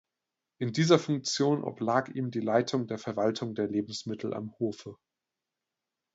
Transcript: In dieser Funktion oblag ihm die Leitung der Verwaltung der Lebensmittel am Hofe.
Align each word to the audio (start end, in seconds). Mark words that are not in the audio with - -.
In 0.57 0.73
dieser 0.73 0.97
Funktion 0.97 1.63
oblag 1.63 2.09
ihm 2.15 2.31
die 2.31 2.39
Leitung 2.39 2.87
der 2.87 2.97
Verwaltung 2.97 3.53
der 3.53 3.67
Lebensmittel 3.67 4.33
am 4.33 4.51
Hofe. 4.57 4.95